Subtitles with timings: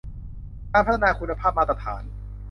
[0.73, 2.03] การพัฒนาคุณภาพมาตรฐาน